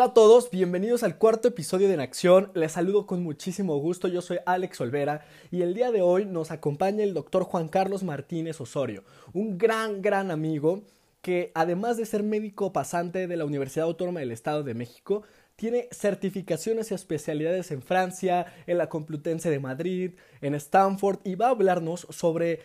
Hola 0.00 0.12
a 0.12 0.14
todos, 0.14 0.50
bienvenidos 0.50 1.02
al 1.02 1.18
cuarto 1.18 1.48
episodio 1.48 1.86
de 1.86 1.92
En 1.92 2.00
Acción. 2.00 2.50
Les 2.54 2.72
saludo 2.72 3.06
con 3.06 3.22
muchísimo 3.22 3.76
gusto, 3.76 4.08
yo 4.08 4.22
soy 4.22 4.38
Alex 4.46 4.80
Olvera 4.80 5.26
y 5.50 5.60
el 5.60 5.74
día 5.74 5.90
de 5.90 6.00
hoy 6.00 6.24
nos 6.24 6.50
acompaña 6.50 7.04
el 7.04 7.12
doctor 7.12 7.44
Juan 7.44 7.68
Carlos 7.68 8.02
Martínez 8.02 8.62
Osorio, 8.62 9.04
un 9.34 9.58
gran, 9.58 10.00
gran 10.00 10.30
amigo 10.30 10.84
que 11.20 11.52
además 11.54 11.98
de 11.98 12.06
ser 12.06 12.22
médico 12.22 12.72
pasante 12.72 13.26
de 13.26 13.36
la 13.36 13.44
Universidad 13.44 13.88
Autónoma 13.88 14.20
del 14.20 14.32
Estado 14.32 14.62
de 14.62 14.72
México, 14.72 15.22
tiene 15.54 15.86
certificaciones 15.92 16.90
y 16.90 16.94
especialidades 16.94 17.70
en 17.70 17.82
Francia, 17.82 18.46
en 18.66 18.78
la 18.78 18.88
Complutense 18.88 19.50
de 19.50 19.60
Madrid, 19.60 20.12
en 20.40 20.54
Stanford 20.54 21.18
y 21.24 21.34
va 21.34 21.48
a 21.48 21.50
hablarnos 21.50 22.06
sobre 22.08 22.60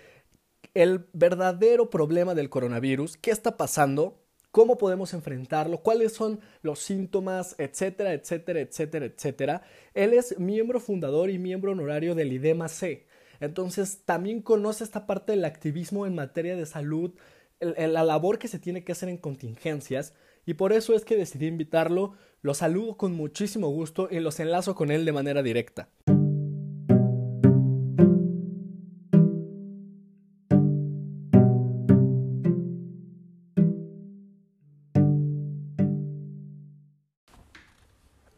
el 0.73 1.05
verdadero 1.11 1.89
problema 1.89 2.33
del 2.33 2.49
coronavirus, 2.49 3.17
qué 3.17 3.31
está 3.31 3.57
pasando, 3.57 4.21
cómo 4.55 4.77
podemos 4.77 5.13
enfrentarlo, 5.13 5.79
cuáles 5.79 6.13
son 6.13 6.39
los 6.61 6.79
síntomas, 6.79 7.55
etcétera, 7.57 8.13
etcétera, 8.13 8.61
etcétera, 8.61 9.05
etcétera. 9.05 9.61
Él 9.93 10.13
es 10.13 10.39
miembro 10.39 10.79
fundador 10.79 11.29
y 11.29 11.37
miembro 11.37 11.73
honorario 11.73 12.15
del 12.15 12.31
IDEMA 12.31 12.69
C. 12.69 13.05
Entonces 13.41 14.03
también 14.05 14.41
conoce 14.41 14.85
esta 14.85 15.07
parte 15.07 15.33
del 15.33 15.43
activismo 15.43 16.05
en 16.05 16.15
materia 16.15 16.55
de 16.55 16.65
salud, 16.65 17.11
la 17.59 18.05
labor 18.05 18.39
que 18.39 18.47
se 18.47 18.57
tiene 18.57 18.85
que 18.85 18.93
hacer 18.93 19.09
en 19.09 19.17
contingencias 19.17 20.13
y 20.45 20.53
por 20.53 20.71
eso 20.71 20.93
es 20.93 21.03
que 21.03 21.17
decidí 21.17 21.47
invitarlo. 21.47 22.13
Lo 22.41 22.53
saludo 22.53 22.95
con 22.95 23.11
muchísimo 23.11 23.67
gusto 23.67 24.07
y 24.09 24.21
los 24.21 24.39
enlazo 24.39 24.73
con 24.73 24.89
él 24.89 25.03
de 25.03 25.11
manera 25.11 25.43
directa. 25.43 25.89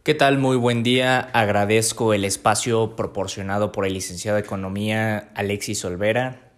¿Qué 0.07 0.13
tal? 0.13 0.37
Muy 0.37 0.55
buen 0.55 0.83
día. 0.83 1.19
Agradezco 1.33 2.13
el 2.13 2.23
espacio 2.23 2.95
proporcionado 2.95 3.73
por 3.73 3.85
el 3.85 3.93
licenciado 3.93 4.37
de 4.37 4.43
Economía 4.43 5.31
Alexis 5.35 5.83
Olvera 5.83 6.49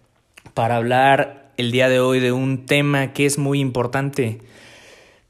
para 0.54 0.76
hablar 0.76 1.50
el 1.56 1.72
día 1.72 1.88
de 1.88 1.98
hoy 1.98 2.20
de 2.20 2.30
un 2.30 2.64
tema 2.64 3.12
que 3.12 3.26
es 3.26 3.38
muy 3.38 3.58
importante 3.58 4.38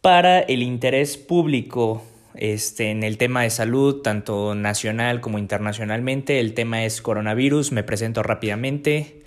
para 0.02 0.38
el 0.38 0.62
interés 0.62 1.16
público 1.16 2.02
este, 2.34 2.90
en 2.90 3.04
el 3.04 3.16
tema 3.16 3.40
de 3.40 3.48
salud, 3.48 4.02
tanto 4.02 4.54
nacional 4.54 5.22
como 5.22 5.38
internacionalmente. 5.38 6.40
El 6.40 6.52
tema 6.52 6.84
es 6.84 7.00
coronavirus. 7.00 7.72
Me 7.72 7.84
presento 7.84 8.22
rápidamente. 8.22 9.19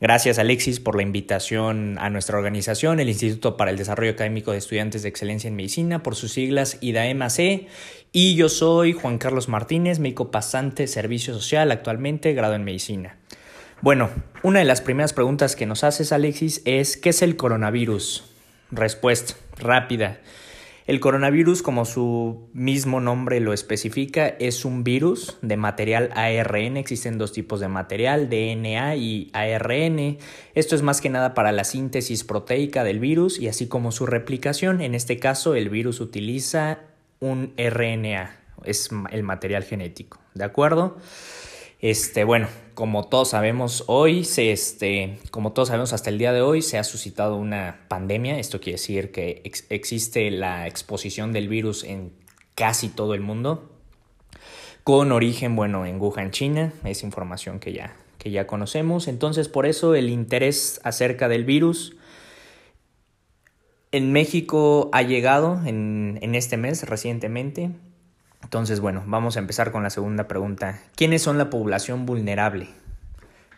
Gracias 0.00 0.38
Alexis 0.38 0.80
por 0.80 0.96
la 0.96 1.02
invitación 1.02 1.98
a 1.98 2.08
nuestra 2.08 2.38
organización, 2.38 3.00
el 3.00 3.10
Instituto 3.10 3.58
para 3.58 3.70
el 3.70 3.76
Desarrollo 3.76 4.12
Académico 4.12 4.52
de 4.52 4.56
Estudiantes 4.56 5.02
de 5.02 5.10
Excelencia 5.10 5.48
en 5.48 5.56
Medicina, 5.56 6.02
por 6.02 6.14
sus 6.16 6.32
siglas 6.32 6.78
IDAEMAC. 6.80 7.68
Y 8.10 8.34
yo 8.34 8.48
soy 8.48 8.94
Juan 8.94 9.18
Carlos 9.18 9.50
Martínez, 9.50 9.98
médico 9.98 10.30
pasante 10.30 10.86
Servicio 10.86 11.34
Social, 11.34 11.70
actualmente 11.70 12.32
grado 12.32 12.54
en 12.54 12.64
Medicina. 12.64 13.18
Bueno, 13.82 14.08
una 14.42 14.60
de 14.60 14.64
las 14.64 14.80
primeras 14.80 15.12
preguntas 15.12 15.54
que 15.54 15.66
nos 15.66 15.84
haces 15.84 16.12
Alexis 16.12 16.62
es 16.64 16.96
¿qué 16.96 17.10
es 17.10 17.20
el 17.20 17.36
coronavirus? 17.36 18.24
Respuesta 18.70 19.34
rápida. 19.58 20.18
El 20.90 20.98
coronavirus, 20.98 21.62
como 21.62 21.84
su 21.84 22.48
mismo 22.52 22.98
nombre 22.98 23.38
lo 23.38 23.52
especifica, 23.52 24.26
es 24.26 24.64
un 24.64 24.82
virus 24.82 25.38
de 25.40 25.56
material 25.56 26.10
ARN. 26.16 26.76
Existen 26.76 27.16
dos 27.16 27.30
tipos 27.30 27.60
de 27.60 27.68
material, 27.68 28.28
DNA 28.28 28.96
y 28.96 29.30
ARN. 29.32 30.18
Esto 30.56 30.74
es 30.74 30.82
más 30.82 31.00
que 31.00 31.08
nada 31.08 31.32
para 31.32 31.52
la 31.52 31.62
síntesis 31.62 32.24
proteica 32.24 32.82
del 32.82 32.98
virus 32.98 33.38
y 33.38 33.46
así 33.46 33.68
como 33.68 33.92
su 33.92 34.04
replicación. 34.04 34.80
En 34.80 34.96
este 34.96 35.20
caso, 35.20 35.54
el 35.54 35.68
virus 35.68 36.00
utiliza 36.00 36.80
un 37.20 37.54
RNA, 37.56 38.40
es 38.64 38.90
el 39.12 39.22
material 39.22 39.62
genético. 39.62 40.18
¿De 40.34 40.42
acuerdo? 40.42 40.96
Este, 41.80 42.24
bueno, 42.24 42.48
como 42.74 43.08
todos 43.08 43.30
sabemos 43.30 43.84
hoy, 43.86 44.24
se, 44.24 44.52
este, 44.52 45.18
como 45.30 45.52
todos 45.52 45.68
sabemos 45.68 45.94
hasta 45.94 46.10
el 46.10 46.18
día 46.18 46.32
de 46.32 46.42
hoy, 46.42 46.60
se 46.60 46.76
ha 46.76 46.84
suscitado 46.84 47.36
una 47.36 47.86
pandemia. 47.88 48.38
Esto 48.38 48.60
quiere 48.60 48.78
decir 48.78 49.12
que 49.12 49.42
existe 49.70 50.30
la 50.30 50.66
exposición 50.66 51.32
del 51.32 51.48
virus 51.48 51.84
en 51.84 52.12
casi 52.54 52.90
todo 52.90 53.14
el 53.14 53.22
mundo, 53.22 53.70
con 54.84 55.10
origen, 55.10 55.56
bueno, 55.56 55.86
en 55.86 55.98
Wuhan, 55.98 56.32
China. 56.32 56.74
Es 56.84 57.02
información 57.02 57.60
que 57.60 57.72
ya, 57.72 57.96
que 58.18 58.30
ya 58.30 58.46
conocemos. 58.46 59.08
Entonces, 59.08 59.48
por 59.48 59.64
eso 59.64 59.94
el 59.94 60.10
interés 60.10 60.80
acerca 60.84 61.28
del 61.28 61.46
virus. 61.46 61.96
En 63.90 64.12
México 64.12 64.90
ha 64.92 65.02
llegado 65.02 65.60
en, 65.64 66.18
en 66.20 66.34
este 66.34 66.58
mes 66.58 66.82
recientemente 66.82 67.70
entonces, 68.42 68.80
bueno, 68.80 69.02
vamos 69.06 69.36
a 69.36 69.40
empezar 69.40 69.72
con 69.72 69.82
la 69.82 69.90
segunda 69.90 70.26
pregunta. 70.26 70.80
¿Quiénes 70.96 71.22
son 71.22 71.38
la 71.38 71.50
población 71.50 72.06
vulnerable? 72.06 72.68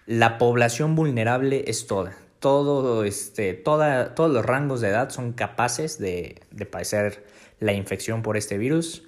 La 0.07 0.39
población 0.39 0.95
vulnerable 0.95 1.65
es 1.67 1.87
toda. 1.87 2.17
Todo, 2.41 3.05
este, 3.05 3.55
toda, 3.55 4.15
todos 4.15 4.33
los 4.33 4.45
rangos 4.45 4.81
de 4.81 4.89
edad 4.89 5.11
son 5.11 5.33
capaces 5.33 5.99
de, 5.99 6.43
de 6.51 6.67
padecer 6.67 7.25
la 7.61 7.73
infección 7.73 8.23
por 8.23 8.37
este 8.37 8.59
virus. 8.59 9.05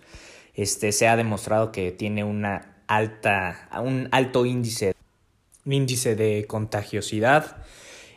Este, 0.54 0.92
se 0.92 1.08
ha 1.08 1.16
demostrado 1.16 1.72
que 1.72 1.90
tiene 1.90 2.22
una 2.24 2.76
alta, 2.86 3.68
un 3.82 4.08
alto 4.12 4.46
índice, 4.46 4.94
índice 5.64 6.14
de 6.14 6.46
contagiosidad, 6.46 7.56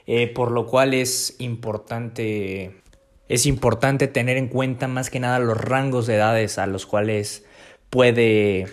eh, 0.05 0.27
por 0.27 0.51
lo 0.51 0.67
cual 0.67 0.93
es 0.93 1.35
importante, 1.39 2.81
es 3.29 3.45
importante 3.45 4.07
tener 4.07 4.37
en 4.37 4.47
cuenta 4.47 4.87
más 4.87 5.09
que 5.09 5.19
nada 5.19 5.39
los 5.39 5.57
rangos 5.57 6.07
de 6.07 6.15
edades 6.15 6.57
a 6.57 6.67
los 6.67 6.85
cuales 6.85 7.45
puede 7.89 8.67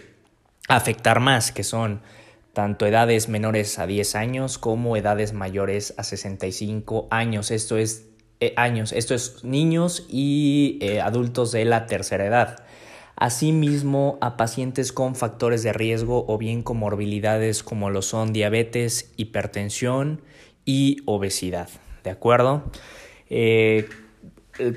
afectar 0.69 1.21
más, 1.21 1.53
que 1.53 1.65
son 1.65 2.03
tanto 2.53 2.87
edades 2.87 3.29
menores 3.29 3.79
a 3.79 3.87
10 3.87 4.15
años 4.15 4.59
como 4.59 4.97
edades 4.97 5.33
mayores 5.33 5.95
a 5.99 6.05
65 6.05 7.09
años. 7.11 7.51
Esto 7.51 7.77
es 7.77 8.07
eh, 8.41 8.55
años, 8.57 8.93
esto 8.93 9.15
es 9.15 9.43
niños 9.45 10.07
y 10.09 10.79
eh, 10.81 11.01
adultos 11.01 11.53
de 11.53 11.65
la 11.65 11.87
tercera 11.87 12.27
edad. 12.27 12.65
Asimismo, 13.17 14.19
a 14.21 14.37
pacientes 14.37 14.93
con 14.93 15.15
factores 15.15 15.63
de 15.63 15.73
riesgo 15.73 16.25
o 16.27 16.37
bien 16.39 16.63
comorbilidades 16.63 17.63
como 17.63 17.91
lo 17.91 18.03
son 18.03 18.33
diabetes, 18.33 19.13
hipertensión 19.17 20.23
y 20.65 20.99
obesidad. 21.07 21.69
¿De 22.03 22.11
acuerdo? 22.11 22.65
Eh, 23.31 23.89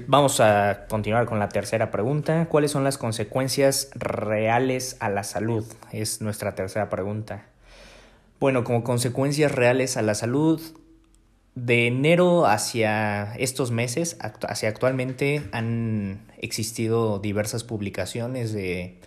vamos 0.07 0.39
a 0.39 0.85
continuar 0.89 1.25
con 1.25 1.39
la 1.39 1.49
tercera 1.49 1.91
pregunta. 1.91 2.47
¿Cuáles 2.49 2.71
son 2.71 2.83
las 2.83 2.97
consecuencias 2.97 3.89
reales 3.95 4.97
a 4.99 5.09
la 5.09 5.23
salud? 5.23 5.65
Es 5.91 6.21
nuestra 6.21 6.55
tercera 6.55 6.89
pregunta. 6.89 7.45
Bueno, 8.39 8.63
como 8.63 8.83
consecuencias 8.83 9.51
reales 9.51 9.97
a 9.97 10.01
la 10.01 10.15
salud, 10.15 10.61
de 11.55 11.87
enero 11.87 12.45
hacia 12.45 13.33
estos 13.35 13.71
meses, 13.71 14.17
hacia 14.19 14.69
actualmente, 14.69 15.41
han 15.51 16.21
existido 16.37 17.17
diversas 17.17 17.63
publicaciones 17.63 18.53
de, 18.53 18.99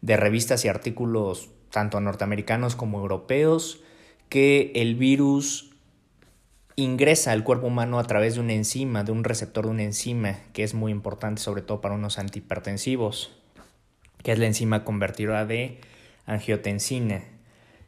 de 0.00 0.16
revistas 0.16 0.64
y 0.64 0.68
artículos, 0.68 1.50
tanto 1.70 2.00
norteamericanos 2.00 2.74
como 2.74 3.00
europeos, 3.00 3.82
que 4.30 4.72
el 4.76 4.94
virus 4.94 5.69
ingresa 6.76 7.32
al 7.32 7.44
cuerpo 7.44 7.66
humano 7.66 7.98
a 7.98 8.04
través 8.04 8.34
de 8.34 8.40
una 8.40 8.52
enzima, 8.52 9.04
de 9.04 9.12
un 9.12 9.24
receptor 9.24 9.64
de 9.64 9.70
una 9.70 9.82
enzima, 9.82 10.38
que 10.52 10.62
es 10.62 10.74
muy 10.74 10.92
importante 10.92 11.42
sobre 11.42 11.62
todo 11.62 11.80
para 11.80 11.94
unos 11.94 12.18
antihipertensivos, 12.18 13.36
que 14.22 14.32
es 14.32 14.38
la 14.38 14.46
enzima 14.46 14.84
convertidora 14.84 15.46
de 15.46 15.80
angiotensina. 16.26 17.22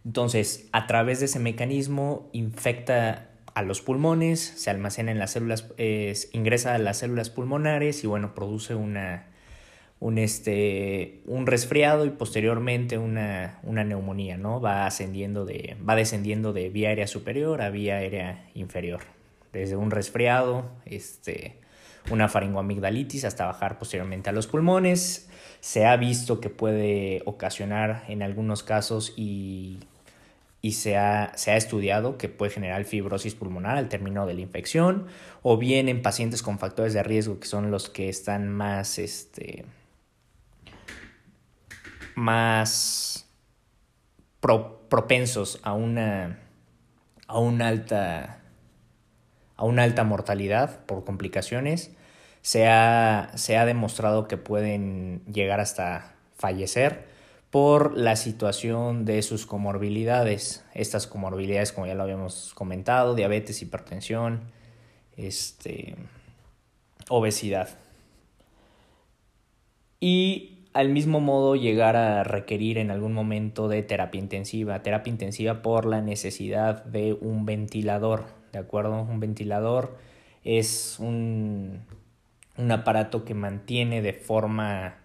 Entonces, 0.04 0.69
a 0.72 0.87
través 0.87 1.20
de 1.20 1.26
ese 1.26 1.38
mecanismo 1.38 2.28
infecta 2.32 3.28
a 3.55 3.62
los 3.62 3.81
pulmones, 3.81 4.40
se 4.40 4.70
almacena 4.70 5.12
en 5.12 5.19
las 5.19 5.32
células, 5.32 5.67
ingresa 6.32 6.75
a 6.75 6.78
las 6.78 6.99
células 6.99 7.31
pulmonares 7.31 8.02
y 8.02 8.06
bueno, 8.06 8.35
produce 8.35 8.75
una, 8.75 9.26
un, 10.02 10.19
este, 10.19 11.20
un 11.26 11.46
resfriado 11.46 12.04
y 12.04 12.10
posteriormente 12.10 12.99
una, 12.99 13.60
una, 13.62 13.84
neumonía, 13.84 14.37
¿no? 14.37 14.60
Va 14.60 14.84
ascendiendo 14.84 15.44
de, 15.44 15.76
va 15.88 15.94
descendiendo 15.94 16.52
de 16.52 16.70
vía 16.70 16.88
aérea 16.88 17.06
superior 17.06 17.62
a 17.62 17.70
vía 17.70 17.99
aérea 17.99 18.50
inferior. 18.54 19.02
Desde 19.52 19.76
un 19.76 19.93
resfriado, 19.93 20.69
este, 20.87 21.54
una 22.10 22.28
faringoamigdalitis 22.28 23.25
hasta 23.25 23.46
bajar 23.46 23.78
posteriormente 23.78 24.28
a 24.28 24.32
los 24.32 24.49
pulmones. 24.49 25.31
Se 25.60 25.87
ha 25.87 25.96
visto 25.96 26.40
que 26.40 26.50
puede 26.50 27.22
ocasionar 27.25 28.02
en 28.08 28.25
algunos 28.25 28.64
casos 28.64 29.14
y, 29.16 29.78
y 30.62 30.72
se, 30.72 30.96
ha, 30.96 31.31
se 31.37 31.52
ha 31.52 31.56
estudiado 31.56 32.19
que 32.19 32.28
puede 32.28 32.50
generar 32.50 32.84
fibrosis 32.87 33.37
pulmonar 33.37 33.76
al 33.76 33.88
término 33.88 34.26
de 34.26 34.34
la 34.34 34.40
infección 34.40 35.06
o 35.43 35.58
bien 35.58 35.88
en 35.88 36.02
pacientes 36.02 36.43
con 36.43 36.58
factores 36.58 36.93
de 36.93 37.04
riesgo 37.04 37.38
que 37.38 37.46
son 37.46 37.70
los 37.70 37.88
que 37.88 38.08
están 38.08 38.49
más... 38.49 38.99
Este, 38.99 39.64
más 42.14 43.29
propensos 44.41 45.61
a 45.62 45.73
una, 45.73 46.41
a 47.26 47.38
una 47.38 47.69
alta 47.69 48.43
a 49.62 49.64
una 49.64 49.85
alta 49.85 50.03
mortalidad 50.03 50.85
por 50.87 51.05
complicaciones, 51.05 51.93
se 52.41 52.67
ha, 52.67 53.31
se 53.37 53.56
ha 53.56 53.64
demostrado 53.64 54.26
que 54.26 54.37
pueden 54.37 55.23
llegar 55.26 55.61
hasta 55.61 56.17
fallecer 56.37 57.06
por 57.50 57.97
la 57.97 58.17
situación 58.17 59.05
de 59.05 59.23
sus 59.23 59.47
comorbilidades. 59.47 60.64
Estas 60.75 61.06
comorbilidades, 61.06 61.70
como 61.70 61.87
ya 61.87 61.94
lo 61.94 62.03
habíamos 62.03 62.55
comentado, 62.55 63.14
diabetes, 63.14 63.62
hipertensión, 63.62 64.41
este, 65.17 65.94
obesidad. 67.09 67.69
Y 70.00 70.51
al 70.72 70.88
mismo 70.88 71.20
modo 71.20 71.54
llegar 71.54 71.96
a 71.96 72.24
requerir 72.24 72.78
en 72.78 72.90
algún 72.90 73.12
momento 73.12 73.69
de 73.69 73.82
terapia 73.82 74.20
intensiva. 74.20 74.82
Terapia 74.82 75.10
intensiva 75.10 75.62
por 75.62 75.84
la 75.86 76.00
necesidad 76.00 76.84
de 76.84 77.12
un 77.12 77.44
ventilador, 77.44 78.24
¿de 78.52 78.58
acuerdo? 78.58 79.02
Un 79.02 79.20
ventilador 79.20 79.96
es 80.44 80.96
un, 80.98 81.80
un 82.56 82.70
aparato 82.70 83.24
que 83.24 83.34
mantiene 83.34 84.02
de 84.02 84.12
forma 84.12 84.96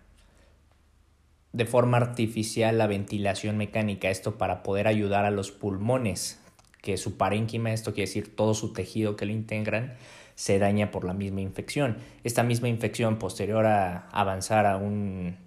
de 1.54 1.66
forma 1.66 1.98
artificial 1.98 2.78
la 2.78 2.86
ventilación 2.86 3.58
mecánica, 3.58 4.10
esto 4.10 4.38
para 4.38 4.62
poder 4.62 4.88
ayudar 4.88 5.26
a 5.26 5.32
los 5.32 5.52
pulmones, 5.52 6.40
que 6.84 6.98
su 6.98 7.18
parénquima, 7.18 7.74
esto 7.74 7.94
quiere 7.94 8.08
decir 8.08 8.36
todo 8.36 8.54
su 8.54 8.74
tejido 8.74 9.16
que 9.16 9.26
lo 9.26 9.32
integran, 9.32 9.96
se 10.36 10.60
daña 10.60 10.92
por 10.92 11.04
la 11.04 11.14
misma 11.14 11.42
infección. 11.42 11.98
Esta 12.24 12.44
misma 12.44 12.68
infección 12.68 13.18
posterior 13.18 13.66
a 13.66 14.08
avanzar 14.10 14.68
a 14.68 14.78
un, 14.78 15.38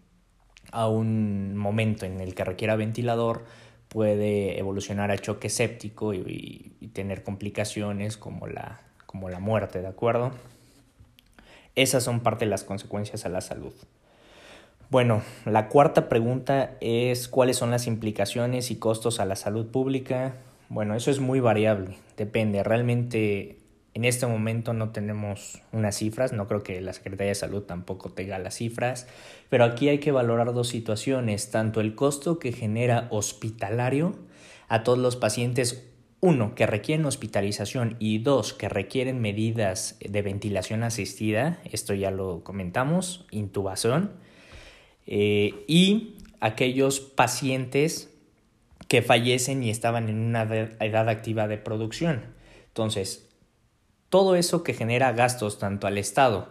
a 0.73 0.89
un 0.89 1.57
momento 1.57 2.07
en 2.07 2.21
el 2.21 2.35
que 2.35 2.45
requiera 2.45 2.77
ventilador 2.77 3.45
puede 3.89 4.59
evolucionar 4.59 5.11
a 5.11 5.19
choque 5.19 5.49
séptico 5.49 6.15
y, 6.15 6.73
tener 6.93 7.23
complicaciones 7.23 8.17
como 8.17 8.49
la, 8.49 8.81
como 9.07 9.29
la 9.29 9.39
muerte, 9.39 9.81
¿de 9.81 9.87
acuerdo? 9.87 10.33
Esas 11.77 12.03
son 12.03 12.21
parte 12.21 12.47
de 12.47 12.51
las 12.51 12.65
consecuencias 12.65 13.25
a 13.25 13.29
la 13.29 13.41
salud. 13.41 13.73
Bueno, 14.91 15.23
la 15.45 15.69
cuarta 15.69 16.09
pregunta 16.09 16.75
es 16.81 17.29
cuáles 17.29 17.57
son 17.57 17.71
las 17.71 17.87
implicaciones 17.87 18.73
y 18.73 18.77
costos 18.77 19.21
a 19.21 19.25
la 19.25 19.37
salud 19.37 19.71
pública. 19.71 20.35
Bueno, 20.69 20.97
eso 20.97 21.13
es 21.13 21.21
muy 21.21 21.39
variable, 21.39 21.97
depende. 22.17 22.65
Realmente 22.65 23.60
en 23.95 24.05
este 24.05 24.27
momento 24.27 24.73
no 24.73 24.91
tenemos 24.91 25.61
unas 25.73 25.97
cifras, 25.97 26.33
no 26.33 26.47
creo 26.47 26.63
que 26.63 26.81
la 26.81 26.93
Secretaría 26.93 27.31
de 27.31 27.35
Salud 27.35 27.63
tampoco 27.63 28.11
tenga 28.11 28.39
las 28.39 28.55
cifras, 28.55 29.09
pero 29.49 29.65
aquí 29.65 29.89
hay 29.89 29.99
que 29.99 30.13
valorar 30.13 30.53
dos 30.53 30.69
situaciones, 30.69 31.51
tanto 31.51 31.81
el 31.81 31.95
costo 31.95 32.39
que 32.39 32.53
genera 32.53 33.09
hospitalario 33.11 34.15
a 34.69 34.85
todos 34.85 34.99
los 34.99 35.17
pacientes 35.17 35.87
uno, 36.21 36.55
que 36.55 36.67
requieren 36.67 37.07
hospitalización 37.07 37.97
y 37.99 38.19
dos, 38.19 38.53
que 38.53 38.69
requieren 38.69 39.21
medidas 39.21 39.97
de 40.01 40.23
ventilación 40.23 40.83
asistida, 40.83 41.61
esto 41.65 41.95
ya 41.95 42.11
lo 42.11 42.45
comentamos, 42.45 43.27
intubación, 43.31 44.13
eh, 45.07 45.65
y 45.67 46.17
aquellos 46.41 47.01
pacientes 47.01 48.11
que 48.87 49.03
fallecen 49.03 49.63
y 49.63 49.71
estaban 49.71 50.09
en 50.09 50.19
una 50.19 50.43
edad 50.43 51.09
activa 51.09 51.49
de 51.49 51.57
producción. 51.57 52.23
Entonces, 52.69 53.30
todo 54.11 54.37
eso 54.37 54.63
que 54.63 54.75
genera 54.75 55.13
gastos 55.13 55.59
tanto 55.59 55.87
al 55.87 55.97
Estado 55.97 56.49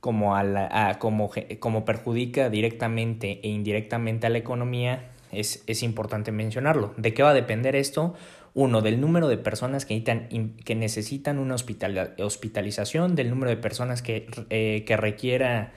como, 0.00 0.34
a 0.34 0.98
como, 0.98 1.30
como 1.58 1.84
perjudica 1.84 2.48
directamente 2.48 3.40
e 3.42 3.48
indirectamente 3.48 4.26
a 4.26 4.30
la 4.30 4.38
economía, 4.38 5.10
es, 5.30 5.62
es 5.66 5.82
importante 5.82 6.32
mencionarlo. 6.32 6.94
¿De 6.96 7.12
qué 7.12 7.22
va 7.22 7.30
a 7.30 7.34
depender 7.34 7.76
esto? 7.76 8.14
Uno, 8.54 8.80
del 8.80 9.00
número 9.00 9.28
de 9.28 9.36
personas 9.36 9.84
que 9.84 9.94
necesitan, 9.94 10.56
que 10.64 10.74
necesitan 10.74 11.38
una 11.38 11.54
hospitalización, 11.54 13.14
del 13.14 13.30
número 13.30 13.50
de 13.50 13.56
personas 13.56 14.02
que, 14.02 14.26
eh, 14.48 14.84
que 14.86 14.96
requiera 14.96 15.72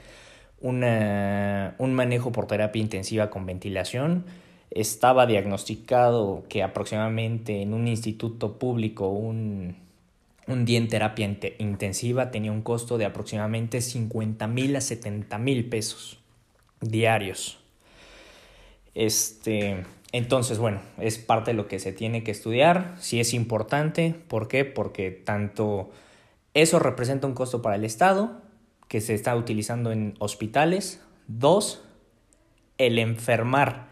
una, 0.62 1.76
un 1.78 1.94
manejo 1.94 2.32
por 2.32 2.48
terapia 2.48 2.82
intensiva 2.82 3.30
con 3.30 3.46
ventilación. 3.46 4.26
Estaba 4.72 5.28
diagnosticado 5.28 6.46
que 6.50 6.64
aproximadamente 6.64 7.62
en 7.62 7.76
un 7.76 7.88
instituto 7.88 8.58
público 8.58 9.10
un, 9.10 9.83
un 10.54 10.66
día 10.66 10.78
en 10.78 10.88
terapia 10.88 11.38
intensiva 11.58 12.32
tenía 12.32 12.52
un 12.52 12.62
costo 12.62 12.98
de 12.98 13.06
aproximadamente 13.06 13.82
50 13.82 14.48
mil 14.48 14.76
a 14.76 14.82
70 14.82 15.38
mil 15.40 15.68
pesos 15.68 16.20
diarios. 16.80 17.60
Este, 18.94 19.84
entonces, 20.12 20.60
bueno, 20.60 20.80
es 21.00 21.18
parte 21.18 21.52
de 21.52 21.58
lo 21.58 21.68
que 21.68 21.80
se 21.80 21.92
tiene 21.92 22.24
que 22.24 22.32
estudiar, 22.32 22.96
si 23.00 23.20
es 23.20 23.34
importante, 23.34 24.16
¿por 24.28 24.48
qué? 24.48 24.64
Porque 24.64 25.12
tanto 25.12 25.92
eso 26.54 26.80
representa 26.80 27.28
un 27.28 27.34
costo 27.34 27.62
para 27.62 27.76
el 27.76 27.84
Estado, 27.84 28.42
que 28.88 29.02
se 29.02 29.16
está 29.16 29.36
utilizando 29.36 29.92
en 29.92 30.14
hospitales, 30.20 31.02
dos, 31.28 31.84
el 32.78 33.00
enfermar 33.00 33.88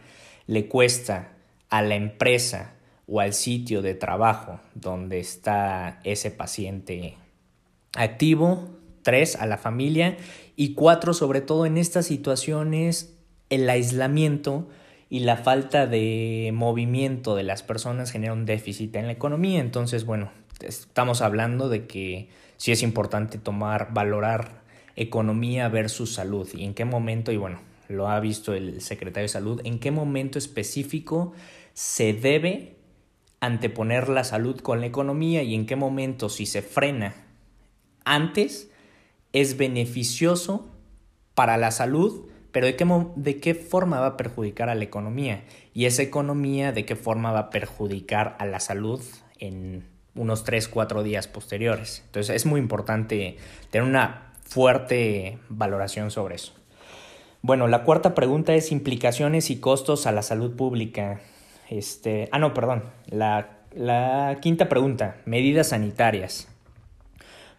le 0.46 0.68
cuesta 0.68 1.34
a 1.70 1.82
la 1.82 1.96
empresa 1.96 2.76
o 3.12 3.20
al 3.20 3.34
sitio 3.34 3.82
de 3.82 3.94
trabajo 3.94 4.62
donde 4.74 5.20
está 5.20 6.00
ese 6.06 6.32
paciente 6.32 7.16
activo, 7.94 8.70
tres, 9.04 9.36
a 9.36 9.46
la 9.46 9.58
familia 9.58 10.16
y 10.56 10.76
cuatro, 10.76 11.14
sobre 11.14 11.42
todo 11.42 11.66
en 11.66 11.78
estas 11.78 12.06
situaciones, 12.06 13.18
el 13.50 13.70
aislamiento 13.70 14.70
y 15.10 15.20
la 15.20 15.36
falta 15.36 15.88
de 15.88 16.52
movimiento 16.54 17.36
de 17.36 17.44
las 17.44 17.64
personas 17.64 18.12
genera 18.12 18.32
un 18.32 18.46
déficit 18.46 18.96
en 18.96 19.08
la 19.08 19.12
economía. 19.12 19.60
Entonces, 19.60 20.06
bueno, 20.06 20.32
estamos 20.62 21.22
hablando 21.22 21.68
de 21.68 21.88
que 21.88 22.30
sí 22.56 22.72
es 22.72 22.82
importante 22.82 23.38
tomar, 23.38 23.94
valorar 23.94 24.62
economía 24.96 25.68
versus 25.68 26.14
salud 26.14 26.48
y 26.54 26.64
en 26.64 26.74
qué 26.74 26.86
momento, 26.86 27.34
y 27.34 27.38
bueno, 27.38 27.60
lo 27.90 28.08
ha 28.08 28.22
visto 28.22 28.54
el 28.54 28.80
secretario 28.80 29.26
de 29.26 29.34
salud, 29.34 29.60
en 29.66 29.80
qué 29.80 29.92
momento 29.92 30.38
específico 30.38 31.34
se 31.74 32.14
debe 32.14 32.81
anteponer 33.42 34.08
la 34.08 34.24
salud 34.24 34.62
con 34.62 34.80
la 34.80 34.86
economía 34.86 35.44
y 35.44 35.54
en 35.54 35.66
qué 35.66 35.76
momento 35.76 36.30
si 36.30 36.46
se 36.46 36.62
frena 36.62 37.16
antes 38.06 38.72
es 39.34 39.58
beneficioso 39.58 40.70
para 41.34 41.58
la 41.58 41.72
salud 41.72 42.32
pero 42.52 42.66
¿de 42.66 42.76
qué, 42.76 42.86
¿de 43.16 43.40
qué 43.40 43.56
forma 43.56 44.00
va 44.00 44.08
a 44.08 44.18
perjudicar 44.18 44.70
a 44.70 44.76
la 44.76 44.84
economía? 44.84 45.44
Y 45.74 45.86
esa 45.86 46.04
economía, 46.04 46.72
¿de 46.72 46.86
qué 46.86 46.96
forma 46.96 47.32
va 47.32 47.40
a 47.40 47.50
perjudicar 47.50 48.36
a 48.40 48.46
la 48.46 48.60
salud 48.60 49.02
en 49.40 49.86
unos 50.16 50.44
3, 50.44 50.68
4 50.68 51.04
días 51.04 51.28
posteriores? 51.28 52.04
Entonces 52.06 52.36
es 52.36 52.46
muy 52.46 52.60
importante 52.60 53.38
tener 53.70 53.88
una 53.88 54.34
fuerte 54.44 55.40
valoración 55.48 56.12
sobre 56.12 56.36
eso. 56.36 56.54
Bueno, 57.42 57.68
la 57.68 57.84
cuarta 57.84 58.14
pregunta 58.14 58.54
es 58.54 58.72
implicaciones 58.72 59.50
y 59.50 59.60
costos 59.60 60.06
a 60.06 60.12
la 60.12 60.22
salud 60.22 60.56
pública. 60.56 61.22
Este, 61.72 62.28
ah, 62.34 62.38
no, 62.38 62.54
perdón. 62.54 62.84
La, 63.08 63.62
la 63.74 64.38
quinta 64.42 64.68
pregunta, 64.68 65.16
medidas 65.26 65.70
sanitarias. 65.70 66.50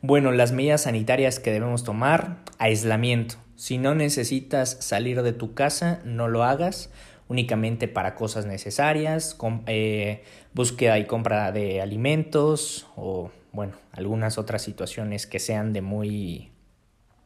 Bueno, 0.02 0.32
las 0.32 0.52
medidas 0.52 0.82
sanitarias 0.82 1.40
que 1.40 1.50
debemos 1.50 1.82
tomar, 1.82 2.36
aislamiento. 2.58 3.36
Si 3.56 3.78
no 3.78 3.94
necesitas 3.94 4.76
salir 4.80 5.22
de 5.22 5.32
tu 5.32 5.54
casa, 5.54 6.00
no 6.04 6.28
lo 6.28 6.44
hagas 6.44 6.90
únicamente 7.28 7.88
para 7.88 8.14
cosas 8.14 8.44
necesarias, 8.44 9.38
eh, 9.66 10.22
búsqueda 10.52 10.98
y 10.98 11.06
compra 11.06 11.50
de 11.50 11.80
alimentos 11.80 12.86
o 12.96 13.30
bueno, 13.52 13.74
algunas 13.92 14.36
otras 14.36 14.60
situaciones 14.60 15.26
que 15.26 15.38
sean 15.38 15.72
de 15.72 15.80
muy 15.80 16.50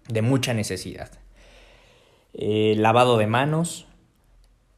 de 0.08 0.22
mucha 0.22 0.54
necesidad. 0.54 1.10
Eh, 2.34 2.74
lavado 2.76 3.18
de 3.18 3.26
manos, 3.26 3.85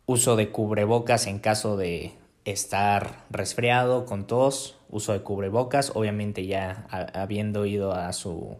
uso 0.08 0.36
de 0.36 0.48
cubrebocas 0.48 1.26
en 1.26 1.38
caso 1.38 1.76
de 1.76 2.12
estar 2.46 3.26
resfriado 3.28 4.06
con 4.06 4.26
tos, 4.26 4.78
uso 4.88 5.12
de 5.12 5.20
cubrebocas, 5.20 5.92
obviamente 5.94 6.46
ya 6.46 6.86
habiendo 7.12 7.66
ido 7.66 7.92
a 7.92 8.12
su 8.14 8.56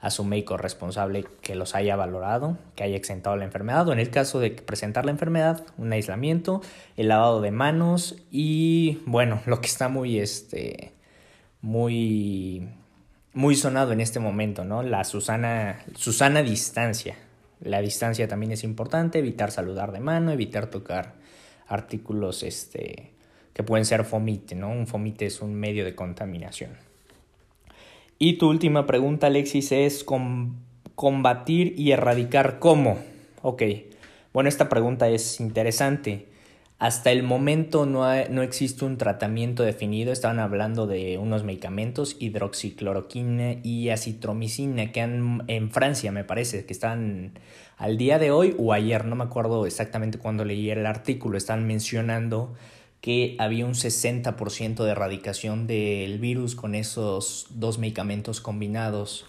a 0.00 0.10
su 0.10 0.24
médico 0.24 0.56
responsable 0.56 1.24
que 1.42 1.54
los 1.54 1.74
haya 1.74 1.96
valorado, 1.96 2.56
que 2.76 2.84
haya 2.84 2.96
exentado 2.96 3.36
la 3.36 3.44
enfermedad, 3.44 3.88
o 3.88 3.92
en 3.92 3.98
el 3.98 4.08
caso 4.08 4.40
de 4.40 4.50
presentar 4.50 5.04
la 5.04 5.10
enfermedad, 5.10 5.66
un 5.78 5.92
aislamiento, 5.92 6.62
el 6.96 7.08
lavado 7.08 7.42
de 7.42 7.50
manos 7.50 8.16
y 8.30 9.02
bueno, 9.04 9.42
lo 9.46 9.60
que 9.60 9.66
está 9.66 9.88
muy 9.88 10.18
este 10.18 10.94
muy 11.60 12.70
muy 13.34 13.54
sonado 13.54 13.92
en 13.92 14.00
este 14.00 14.18
momento, 14.18 14.64
¿no? 14.64 14.82
La 14.82 15.04
Susana 15.04 15.84
Susana 15.94 16.42
distancia. 16.42 17.16
La 17.60 17.80
distancia 17.80 18.28
también 18.28 18.52
es 18.52 18.64
importante, 18.64 19.18
evitar 19.18 19.50
saludar 19.50 19.92
de 19.92 20.00
mano, 20.00 20.32
evitar 20.32 20.68
tocar 20.68 21.14
artículos 21.68 22.42
este 22.42 23.12
que 23.52 23.62
pueden 23.62 23.86
ser 23.86 24.04
fomite, 24.04 24.54
¿no? 24.54 24.68
Un 24.68 24.86
fomite 24.86 25.24
es 25.24 25.40
un 25.40 25.54
medio 25.54 25.84
de 25.86 25.94
contaminación. 25.94 26.72
Y 28.18 28.34
tu 28.34 28.50
última 28.50 28.86
pregunta, 28.86 29.28
Alexis, 29.28 29.72
es 29.72 30.04
combatir 30.94 31.74
y 31.78 31.92
erradicar 31.92 32.58
cómo. 32.58 32.98
Ok, 33.40 33.62
bueno, 34.34 34.50
esta 34.50 34.68
pregunta 34.68 35.08
es 35.08 35.40
interesante. 35.40 36.26
Hasta 36.78 37.10
el 37.10 37.22
momento 37.22 37.86
no, 37.86 38.04
no, 38.28 38.42
existe 38.42 38.84
un 38.84 38.98
tratamiento 38.98 39.62
definido. 39.62 40.12
Estaban 40.12 40.38
hablando 40.38 40.86
de 40.86 41.16
unos 41.16 41.42
medicamentos, 41.42 42.16
hidroxicloroquina 42.20 43.56
y 43.62 43.88
acitromicina, 43.88 44.92
que 44.92 45.00
han, 45.00 45.44
en 45.46 45.70
Francia 45.70 46.12
me 46.12 46.24
parece, 46.24 46.66
que 46.66 46.74
están 46.74 47.38
al 47.78 47.96
día 47.96 48.18
de 48.18 48.30
hoy 48.30 48.54
o 48.58 48.74
ayer, 48.74 49.06
no 49.06 49.16
me 49.16 49.24
acuerdo 49.24 49.64
exactamente 49.64 50.18
cuando 50.18 50.44
leí 50.44 50.70
el 50.70 50.84
artículo, 50.84 51.38
están 51.38 51.66
mencionando 51.66 52.54
que 53.00 53.36
había 53.38 53.64
un 53.64 53.74
60% 53.74 54.84
de 54.84 54.90
erradicación 54.90 55.66
del 55.66 56.18
virus 56.18 56.56
con 56.56 56.74
esos 56.74 57.46
dos 57.50 57.78
medicamentos 57.78 58.40
combinados, 58.40 59.26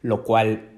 lo 0.00 0.22
cual 0.22 0.75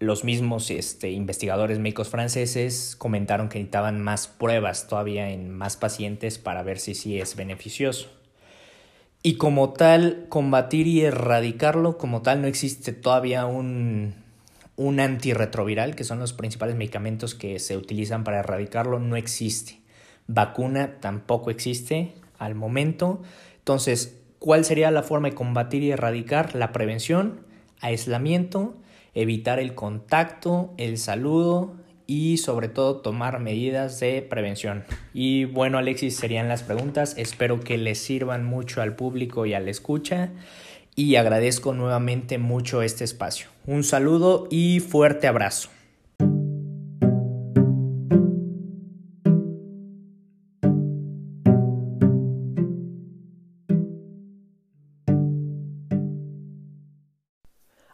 los 0.00 0.24
mismos 0.24 0.70
este, 0.70 1.10
investigadores 1.10 1.78
médicos 1.78 2.08
franceses 2.08 2.96
comentaron 2.96 3.50
que 3.50 3.58
necesitaban 3.58 4.00
más 4.00 4.26
pruebas 4.26 4.88
todavía 4.88 5.30
en 5.30 5.50
más 5.50 5.76
pacientes 5.76 6.38
para 6.38 6.62
ver 6.62 6.78
si 6.78 6.94
sí 6.94 7.20
es 7.20 7.36
beneficioso. 7.36 8.08
Y 9.22 9.34
como 9.34 9.74
tal, 9.74 10.24
combatir 10.30 10.86
y 10.86 11.02
erradicarlo, 11.02 11.98
como 11.98 12.22
tal, 12.22 12.40
no 12.40 12.48
existe 12.48 12.94
todavía 12.94 13.44
un, 13.44 14.14
un 14.76 14.98
antirretroviral, 14.98 15.94
que 15.94 16.04
son 16.04 16.18
los 16.18 16.32
principales 16.32 16.74
medicamentos 16.74 17.34
que 17.34 17.58
se 17.58 17.76
utilizan 17.76 18.24
para 18.24 18.38
erradicarlo, 18.38 18.98
no 18.98 19.16
existe. 19.16 19.80
Vacuna 20.26 21.00
tampoco 21.00 21.50
existe 21.50 22.14
al 22.38 22.54
momento. 22.54 23.20
Entonces, 23.58 24.16
¿cuál 24.38 24.64
sería 24.64 24.90
la 24.90 25.02
forma 25.02 25.28
de 25.28 25.34
combatir 25.34 25.82
y 25.82 25.90
erradicar? 25.90 26.54
La 26.54 26.72
prevención, 26.72 27.40
aislamiento, 27.82 28.74
evitar 29.14 29.58
el 29.58 29.74
contacto, 29.74 30.74
el 30.76 30.98
saludo 30.98 31.74
y 32.06 32.38
sobre 32.38 32.68
todo 32.68 32.96
tomar 32.96 33.38
medidas 33.38 34.00
de 34.00 34.22
prevención. 34.22 34.84
Y 35.14 35.44
bueno, 35.44 35.78
Alexis, 35.78 36.16
serían 36.16 36.48
las 36.48 36.62
preguntas. 36.62 37.14
Espero 37.16 37.60
que 37.60 37.78
les 37.78 37.98
sirvan 37.98 38.44
mucho 38.44 38.82
al 38.82 38.96
público 38.96 39.46
y 39.46 39.54
al 39.54 39.68
escucha 39.68 40.30
y 40.96 41.16
agradezco 41.16 41.72
nuevamente 41.72 42.38
mucho 42.38 42.82
este 42.82 43.04
espacio. 43.04 43.48
Un 43.66 43.84
saludo 43.84 44.48
y 44.50 44.80
fuerte 44.80 45.28
abrazo. 45.28 45.70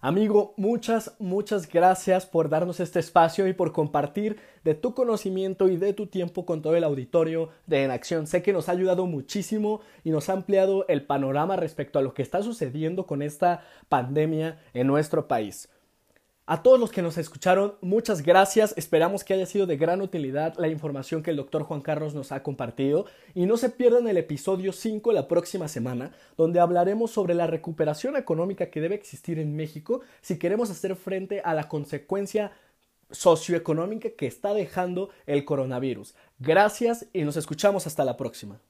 Amigo, 0.06 0.54
muchas, 0.56 1.16
muchas 1.18 1.68
gracias 1.68 2.26
por 2.26 2.48
darnos 2.48 2.78
este 2.78 3.00
espacio 3.00 3.48
y 3.48 3.54
por 3.54 3.72
compartir 3.72 4.36
de 4.62 4.76
tu 4.76 4.94
conocimiento 4.94 5.68
y 5.68 5.78
de 5.78 5.94
tu 5.94 6.06
tiempo 6.06 6.46
con 6.46 6.62
todo 6.62 6.76
el 6.76 6.84
auditorio 6.84 7.48
de 7.66 7.82
En 7.82 7.90
Acción. 7.90 8.28
Sé 8.28 8.40
que 8.40 8.52
nos 8.52 8.68
ha 8.68 8.72
ayudado 8.72 9.06
muchísimo 9.06 9.80
y 10.04 10.10
nos 10.10 10.28
ha 10.28 10.34
ampliado 10.34 10.86
el 10.86 11.04
panorama 11.04 11.56
respecto 11.56 11.98
a 11.98 12.02
lo 12.02 12.14
que 12.14 12.22
está 12.22 12.40
sucediendo 12.44 13.04
con 13.04 13.20
esta 13.20 13.64
pandemia 13.88 14.60
en 14.74 14.86
nuestro 14.86 15.26
país. 15.26 15.68
A 16.48 16.62
todos 16.62 16.78
los 16.78 16.92
que 16.92 17.02
nos 17.02 17.18
escucharon, 17.18 17.74
muchas 17.80 18.22
gracias. 18.22 18.72
Esperamos 18.76 19.24
que 19.24 19.34
haya 19.34 19.46
sido 19.46 19.66
de 19.66 19.76
gran 19.76 20.00
utilidad 20.00 20.54
la 20.58 20.68
información 20.68 21.24
que 21.24 21.32
el 21.32 21.36
doctor 21.36 21.64
Juan 21.64 21.80
Carlos 21.80 22.14
nos 22.14 22.30
ha 22.30 22.44
compartido. 22.44 23.06
Y 23.34 23.46
no 23.46 23.56
se 23.56 23.68
pierdan 23.68 24.06
el 24.06 24.16
episodio 24.16 24.72
5 24.72 25.10
la 25.10 25.26
próxima 25.26 25.66
semana, 25.66 26.12
donde 26.36 26.60
hablaremos 26.60 27.10
sobre 27.10 27.34
la 27.34 27.48
recuperación 27.48 28.16
económica 28.16 28.70
que 28.70 28.80
debe 28.80 28.94
existir 28.94 29.40
en 29.40 29.56
México 29.56 30.02
si 30.20 30.38
queremos 30.38 30.70
hacer 30.70 30.94
frente 30.94 31.40
a 31.40 31.52
la 31.52 31.66
consecuencia 31.66 32.52
socioeconómica 33.10 34.10
que 34.10 34.28
está 34.28 34.54
dejando 34.54 35.10
el 35.26 35.44
coronavirus. 35.44 36.14
Gracias 36.38 37.06
y 37.12 37.22
nos 37.22 37.36
escuchamos 37.36 37.88
hasta 37.88 38.04
la 38.04 38.16
próxima. 38.16 38.60